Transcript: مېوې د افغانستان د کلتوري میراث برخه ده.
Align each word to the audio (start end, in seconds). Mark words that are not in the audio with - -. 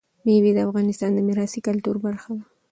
مېوې 0.25 0.51
د 0.55 0.59
افغانستان 0.67 1.09
د 1.11 1.13
کلتوري 1.17 1.27
میراث 1.99 2.05
برخه 2.07 2.31
ده. 2.37 2.43